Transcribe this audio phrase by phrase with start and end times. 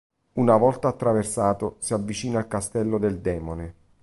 [0.33, 3.75] Una volta attraversato, si avvicina al castello del demone.